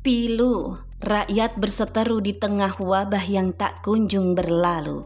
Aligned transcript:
Pilu, 0.00 0.80
rakyat 1.04 1.60
berseteru 1.60 2.24
di 2.24 2.32
tengah 2.32 2.72
wabah 2.80 3.20
yang 3.20 3.52
tak 3.52 3.84
kunjung 3.84 4.32
berlalu. 4.32 5.04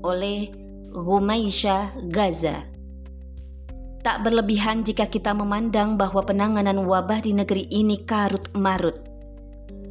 Oleh 0.00 0.48
Rumaisha 0.96 1.92
Gaza. 2.08 2.64
Tak 4.00 4.24
berlebihan 4.24 4.80
jika 4.80 5.12
kita 5.12 5.36
memandang 5.36 6.00
bahwa 6.00 6.24
penanganan 6.24 6.88
wabah 6.88 7.20
di 7.20 7.36
negeri 7.36 7.68
ini 7.68 8.00
karut 8.00 8.48
marut. 8.56 8.96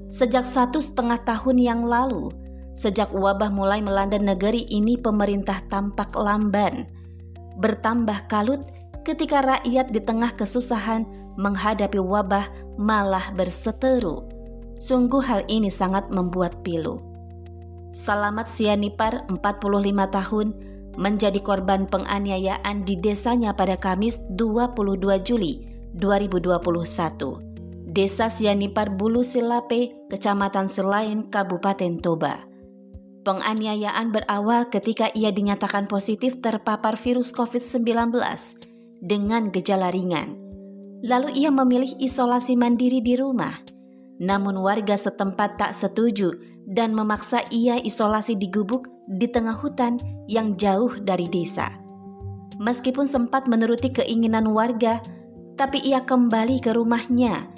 Sejak 0.09 0.49
satu 0.49 0.81
setengah 0.81 1.21
tahun 1.21 1.61
yang 1.61 1.81
lalu, 1.85 2.33
sejak 2.73 3.13
wabah 3.13 3.53
mulai 3.53 3.85
melanda 3.85 4.17
negeri 4.17 4.65
ini 4.65 4.97
pemerintah 4.97 5.61
tampak 5.69 6.09
lamban. 6.17 6.89
Bertambah 7.61 8.25
kalut 8.25 8.65
ketika 9.03 9.43
rakyat 9.43 9.91
di 9.91 9.99
tengah 9.99 10.31
kesusahan 10.33 11.03
menghadapi 11.35 11.99
wabah 11.99 12.47
malah 12.79 13.29
berseteru. 13.35 14.23
Sungguh 14.79 15.23
hal 15.23 15.47
ini 15.47 15.71
sangat 15.71 16.11
membuat 16.11 16.59
pilu. 16.63 16.99
Salamat 17.93 18.49
Sianipar, 18.49 19.23
45 19.29 20.09
tahun, 20.09 20.47
menjadi 20.97 21.39
korban 21.39 21.85
penganiayaan 21.85 22.83
di 22.83 22.97
desanya 22.97 23.53
pada 23.53 23.77
Kamis 23.77 24.17
22 24.33 24.97
Juli 25.21 25.61
2021. 25.95 27.93
Desa 27.93 28.25
Sianipar 28.33 28.89
Bulu 28.97 29.21
Silape, 29.21 29.93
Kecamatan 30.09 30.65
Selain, 30.65 31.29
Kabupaten 31.29 32.01
Toba. 32.01 32.41
Penganiayaan 33.23 34.11
berawal 34.11 34.67
ketika 34.73 35.07
ia 35.13 35.29
dinyatakan 35.31 35.87
positif 35.87 36.41
terpapar 36.43 36.97
virus 36.99 37.31
COVID-19 37.31 38.19
dengan 39.03 39.51
gejala 39.51 39.91
ringan. 39.91 40.39
Lalu 41.03 41.43
ia 41.43 41.51
memilih 41.51 41.91
isolasi 41.99 42.55
mandiri 42.55 43.03
di 43.03 43.19
rumah. 43.19 43.59
Namun 44.23 44.63
warga 44.63 44.95
setempat 44.95 45.59
tak 45.59 45.75
setuju 45.75 46.31
dan 46.63 46.95
memaksa 46.95 47.43
ia 47.51 47.75
isolasi 47.83 48.39
di 48.39 48.47
gubuk 48.47 48.87
di 49.11 49.27
tengah 49.27 49.59
hutan 49.59 49.99
yang 50.31 50.55
jauh 50.55 50.95
dari 51.03 51.27
desa. 51.27 51.67
Meskipun 52.55 53.03
sempat 53.03 53.51
menuruti 53.51 53.91
keinginan 53.91 54.47
warga, 54.55 55.03
tapi 55.59 55.83
ia 55.83 56.07
kembali 56.07 56.63
ke 56.63 56.71
rumahnya. 56.71 57.51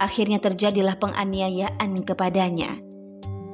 Akhirnya 0.00 0.42
terjadilah 0.42 0.98
penganiayaan 0.98 2.02
kepadanya. 2.02 2.80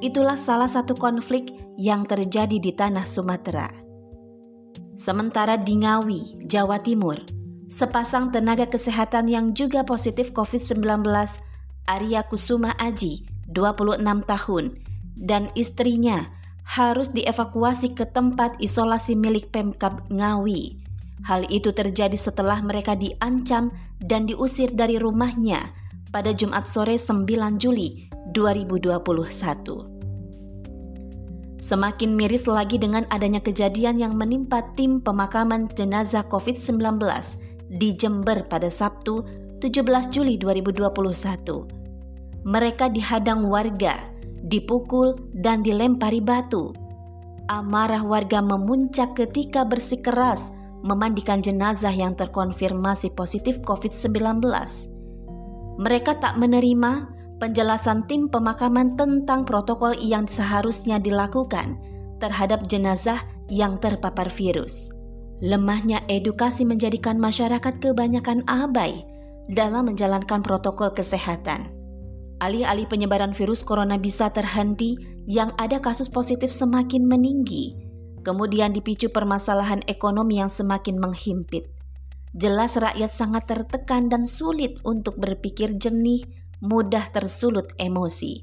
Itulah 0.01 0.39
salah 0.39 0.71
satu 0.71 0.97
konflik 0.97 1.53
yang 1.77 2.09
terjadi 2.09 2.57
di 2.57 2.71
tanah 2.73 3.05
Sumatera. 3.05 3.86
Sementara 4.97 5.61
di 5.61 5.77
Ngawi, 5.77 6.49
Jawa 6.49 6.81
Timur, 6.81 7.21
sepasang 7.69 8.33
tenaga 8.33 8.65
kesehatan 8.65 9.29
yang 9.29 9.53
juga 9.53 9.85
positif 9.85 10.33
COVID-19, 10.33 11.05
Arya 11.85 12.25
Kusuma 12.25 12.73
Aji, 12.81 13.29
26 13.45 14.01
tahun, 14.25 14.73
dan 15.13 15.53
istrinya 15.53 16.33
harus 16.65 17.13
dievakuasi 17.13 17.93
ke 17.93 18.09
tempat 18.09 18.57
isolasi 18.57 19.13
milik 19.13 19.53
Pemkab 19.53 20.01
Ngawi. 20.09 20.81
Hal 21.29 21.45
itu 21.53 21.69
terjadi 21.77 22.17
setelah 22.17 22.57
mereka 22.65 22.97
diancam 22.97 23.69
dan 24.01 24.25
diusir 24.25 24.73
dari 24.73 24.97
rumahnya 24.97 25.77
pada 26.09 26.33
Jumat 26.33 26.65
sore 26.65 26.97
9 26.97 27.21
Juli 27.61 28.09
2021. 28.33 29.96
Semakin 31.57 32.13
miris 32.13 32.45
lagi 32.45 32.77
dengan 32.77 33.09
adanya 33.09 33.41
kejadian 33.41 33.97
yang 33.97 34.13
menimpa 34.13 34.61
tim 34.77 35.01
pemakaman 35.01 35.65
jenazah 35.73 36.21
COVID-19 36.29 37.01
di 37.73 37.97
Jember 37.97 38.45
pada 38.45 38.69
Sabtu 38.69 39.25
17 39.57 40.13
Juli 40.13 40.37
2021. 40.37 40.85
Mereka 42.45 42.93
dihadang 42.93 43.49
warga, 43.49 44.05
dipukul 44.45 45.17
dan 45.33 45.65
dilempari 45.65 46.21
batu. 46.21 46.77
Amarah 47.49 48.05
warga 48.05 48.37
memuncak 48.37 49.17
ketika 49.17 49.65
bersikeras 49.65 50.53
memandikan 50.85 51.41
jenazah 51.41 51.89
yang 51.89 52.13
terkonfirmasi 52.13 53.17
positif 53.17 53.57
COVID-19. 53.65 54.45
Mereka 55.81 56.21
tak 56.21 56.37
menerima 56.37 57.16
penjelasan 57.37 58.05
tim 58.09 58.29
pemakaman 58.29 58.97
tentang 58.97 59.45
protokol 59.45 59.93
yang 59.97 60.25
seharusnya 60.25 60.97
dilakukan 60.97 61.77
terhadap 62.17 62.65
jenazah 62.65 63.21
yang 63.47 63.77
terpapar 63.77 64.27
virus. 64.33 64.89
Lemahnya 65.37 66.01
edukasi 66.09 66.65
menjadikan 66.65 67.21
masyarakat 67.21 67.77
kebanyakan 67.77 68.41
abai 68.49 69.05
dalam 69.53 69.93
menjalankan 69.93 70.41
protokol 70.41 70.89
kesehatan. 70.91 71.69
Alih-alih 72.37 72.85
penyebaran 72.85 73.33
virus 73.33 73.65
corona 73.65 73.97
bisa 73.97 74.29
terhenti, 74.29 74.97
yang 75.25 75.53
ada 75.57 75.81
kasus 75.81 76.05
positif 76.05 76.53
semakin 76.53 77.05
meninggi. 77.05 77.73
Kemudian 78.21 78.73
dipicu 78.73 79.09
permasalahan 79.09 79.81
ekonomi 79.89 80.37
yang 80.37 80.49
semakin 80.49 81.01
menghimpit. 81.01 81.65
Jelas 82.37 82.77
rakyat 82.77 83.09
sangat 83.09 83.49
tertekan 83.49 84.13
dan 84.13 84.29
sulit 84.29 84.77
untuk 84.85 85.17
berpikir 85.17 85.73
jernih, 85.73 86.21
mudah 86.63 87.09
tersulut 87.13 87.73
emosi. 87.77 88.41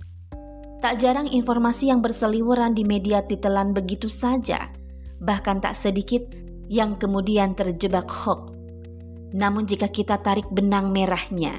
Tak 0.84 1.00
jarang 1.00 1.26
informasi 1.30 1.88
yang 1.88 2.04
berseliweran 2.04 2.76
di 2.76 2.84
media 2.84 3.24
titelan 3.24 3.72
begitu 3.72 4.06
saja, 4.06 4.68
bahkan 5.16 5.58
tak 5.58 5.72
sedikit 5.72 6.22
yang 6.68 7.00
kemudian 7.00 7.56
terjebak 7.56 8.06
hoax. 8.10 8.52
Namun 9.34 9.66
jika 9.66 9.90
kita 9.90 10.20
tarik 10.22 10.46
benang 10.52 10.94
merahnya, 10.94 11.58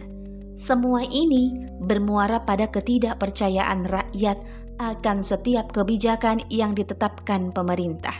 semua 0.56 1.04
ini 1.04 1.52
bermuara 1.84 2.40
pada 2.40 2.72
ketidakpercayaan 2.72 3.84
rakyat 3.92 4.38
akan 4.80 5.20
setiap 5.20 5.72
kebijakan 5.76 6.44
yang 6.48 6.72
ditetapkan 6.72 7.52
pemerintah. 7.52 8.16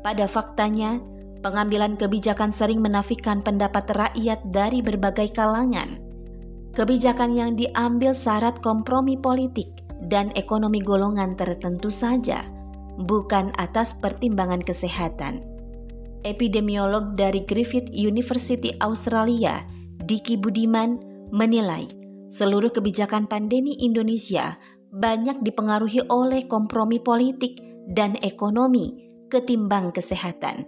Pada 0.00 0.24
faktanya, 0.24 1.00
pengambilan 1.44 1.96
kebijakan 1.96 2.52
sering 2.52 2.80
menafikan 2.80 3.44
pendapat 3.44 3.88
rakyat 3.92 4.40
dari 4.48 4.80
berbagai 4.80 5.32
kalangan. 5.32 5.99
Kebijakan 6.70 7.34
yang 7.34 7.58
diambil 7.58 8.14
syarat 8.14 8.62
kompromi 8.62 9.18
politik 9.18 9.68
dan 10.06 10.30
ekonomi 10.38 10.78
golongan 10.78 11.34
tertentu 11.34 11.90
saja, 11.90 12.46
bukan 13.02 13.50
atas 13.58 13.92
pertimbangan 13.98 14.62
kesehatan 14.62 15.50
epidemiolog 16.24 17.16
dari 17.16 17.44
Griffith 17.44 17.88
University 17.92 18.74
Australia, 18.80 19.64
Diki 20.04 20.36
Budiman, 20.36 21.00
menilai 21.30 21.88
seluruh 22.30 22.70
kebijakan 22.70 23.26
pandemi 23.26 23.78
Indonesia 23.80 24.58
banyak 24.90 25.42
dipengaruhi 25.46 26.02
oleh 26.10 26.44
kompromi 26.50 26.98
politik 26.98 27.62
dan 27.90 28.18
ekonomi 28.20 29.10
ketimbang 29.30 29.94
kesehatan. 29.94 30.66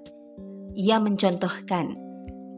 Ia 0.79 1.03
mencontohkan 1.03 1.99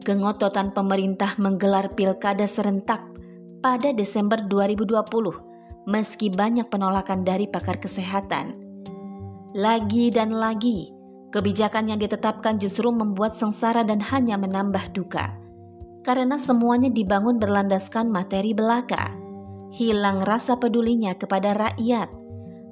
kengototan 0.05 0.71
pemerintah 0.71 1.33
menggelar 1.41 1.97
pilkada 1.97 2.45
serentak 2.45 3.01
pada 3.65 3.89
Desember 3.89 4.37
2020 4.45 5.89
meski 5.89 6.29
banyak 6.29 6.69
penolakan 6.69 7.25
dari 7.25 7.49
pakar 7.49 7.81
kesehatan. 7.81 8.61
Lagi 9.57 10.13
dan 10.13 10.37
lagi, 10.37 10.95
Kebijakan 11.35 11.91
yang 11.91 11.99
ditetapkan 11.99 12.55
justru 12.63 12.87
membuat 12.95 13.35
sengsara 13.35 13.83
dan 13.83 13.99
hanya 13.99 14.39
menambah 14.39 14.95
duka. 14.95 15.35
Karena 15.99 16.39
semuanya 16.39 16.87
dibangun 16.87 17.43
berlandaskan 17.43 18.07
materi 18.07 18.55
belaka. 18.55 19.11
Hilang 19.75 20.23
rasa 20.23 20.55
pedulinya 20.55 21.11
kepada 21.19 21.51
rakyat. 21.51 22.07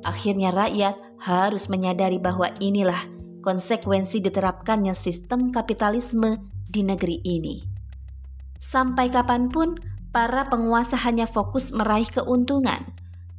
Akhirnya 0.08 0.56
rakyat 0.56 0.96
harus 1.20 1.68
menyadari 1.68 2.24
bahwa 2.24 2.56
inilah 2.64 3.04
konsekuensi 3.44 4.24
diterapkannya 4.24 4.96
sistem 4.96 5.52
kapitalisme 5.52 6.40
di 6.64 6.88
negeri 6.88 7.20
ini. 7.20 7.60
Sampai 8.56 9.12
kapan 9.12 9.52
pun, 9.52 9.76
para 10.14 10.46
penguasa 10.46 10.94
hanya 11.02 11.26
fokus 11.26 11.74
meraih 11.74 12.08
keuntungan, 12.08 12.86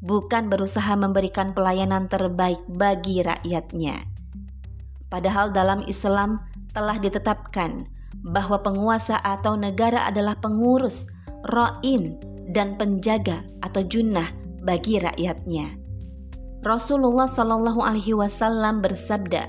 bukan 0.03 0.50
berusaha 0.50 0.93
memberikan 0.99 1.55
pelayanan 1.55 2.11
terbaik 2.11 2.61
bagi 2.67 3.23
rakyatnya. 3.23 4.05
Padahal 5.06 5.55
dalam 5.55 5.87
Islam 5.87 6.43
telah 6.75 6.99
ditetapkan 6.99 7.87
bahwa 8.26 8.59
penguasa 8.59 9.23
atau 9.23 9.55
negara 9.55 10.11
adalah 10.11 10.35
pengurus, 10.35 11.06
ro'in, 11.55 12.19
dan 12.50 12.75
penjaga 12.75 13.47
atau 13.62 13.87
junnah 13.87 14.27
bagi 14.67 14.99
rakyatnya. 14.99 15.79
Rasulullah 16.67 17.31
Shallallahu 17.31 17.79
Alaihi 17.79 18.19
Wasallam 18.19 18.82
bersabda, 18.82 19.47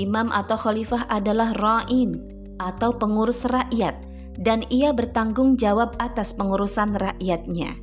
Imam 0.00 0.32
atau 0.32 0.56
khalifah 0.56 1.06
adalah 1.12 1.52
ra'in 1.54 2.18
atau 2.56 2.96
pengurus 2.96 3.44
rakyat 3.44 4.13
dan 4.38 4.66
ia 4.70 4.90
bertanggung 4.90 5.54
jawab 5.54 5.94
atas 6.02 6.34
pengurusan 6.34 6.94
rakyatnya. 6.96 7.78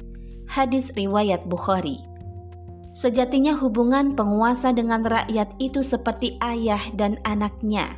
Hadis 0.51 0.91
riwayat 0.95 1.47
Bukhari. 1.47 1.99
Sejatinya 2.91 3.55
hubungan 3.55 4.19
penguasa 4.19 4.75
dengan 4.75 5.07
rakyat 5.07 5.55
itu 5.63 5.79
seperti 5.79 6.35
ayah 6.43 6.81
dan 6.99 7.15
anaknya. 7.23 7.95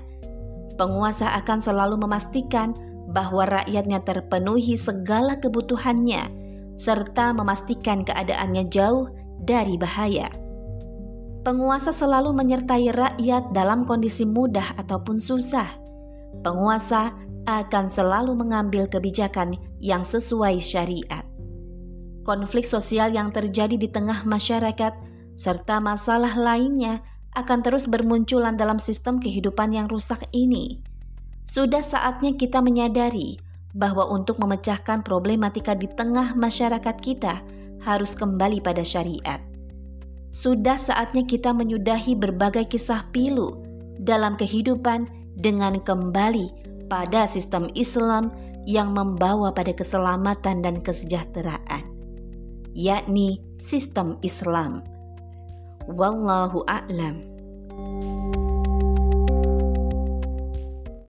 Penguasa 0.77 1.33
akan 1.41 1.57
selalu 1.57 1.97
memastikan 2.05 2.77
bahwa 3.09 3.49
rakyatnya 3.49 4.05
terpenuhi 4.05 4.77
segala 4.77 5.41
kebutuhannya, 5.41 6.29
serta 6.77 7.33
memastikan 7.33 8.05
keadaannya 8.05 8.69
jauh 8.69 9.09
dari 9.41 9.77
bahaya. 9.81 10.29
Penguasa 11.43 11.91
selalu 11.91 12.31
menyertai 12.31 12.93
rakyat 12.93 13.51
dalam 13.51 13.83
kondisi 13.83 14.23
mudah 14.23 14.77
ataupun 14.79 15.19
susah. 15.19 15.67
Penguasa 16.39 17.11
akan 17.43 17.85
selalu 17.91 18.35
mengambil 18.35 18.87
kebijakan 18.87 19.59
yang 19.83 20.01
sesuai 20.01 20.59
syariat. 20.63 21.25
Konflik 22.23 22.63
sosial 22.63 23.11
yang 23.11 23.35
terjadi 23.35 23.75
di 23.75 23.91
tengah 23.91 24.23
masyarakat 24.23 24.95
serta 25.35 25.83
masalah 25.83 26.31
lainnya 26.39 27.03
akan 27.35 27.59
terus 27.65 27.89
bermunculan 27.89 28.55
dalam 28.55 28.79
sistem 28.79 29.19
kehidupan 29.19 29.75
yang 29.75 29.91
rusak 29.91 30.23
ini. 30.31 30.79
Sudah 31.43 31.83
saatnya 31.83 32.31
kita 32.39 32.63
menyadari 32.63 33.35
bahwa 33.75 34.07
untuk 34.07 34.39
memecahkan 34.39 35.03
problematika 35.03 35.75
di 35.75 35.91
tengah 35.91 36.37
masyarakat 36.37 36.95
kita 37.03 37.43
harus 37.83 38.15
kembali 38.15 38.63
pada 38.63 38.85
syariat 38.85 39.43
sudah 40.33 40.81
saatnya 40.81 41.21
kita 41.29 41.53
menyudahi 41.53 42.17
berbagai 42.17 42.65
kisah 42.65 43.05
pilu 43.13 43.53
dalam 44.01 44.33
kehidupan 44.33 45.05
dengan 45.37 45.77
kembali 45.77 46.72
pada 46.93 47.25
sistem 47.25 47.73
Islam 47.73 48.29
yang 48.69 48.93
membawa 48.93 49.49
pada 49.49 49.73
keselamatan 49.73 50.61
dan 50.61 50.77
kesejahteraan, 50.77 51.89
yakni 52.77 53.41
sistem 53.57 54.21
Islam. 54.21 54.85
Wallahu 55.89 56.61
a'lam. 56.69 57.17